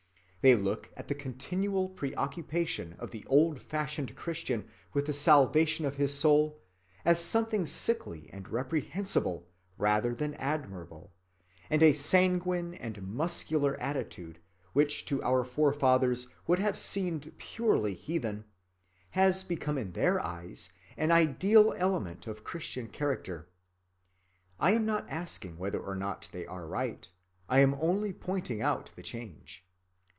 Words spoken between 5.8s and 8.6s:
of his soul as something sickly and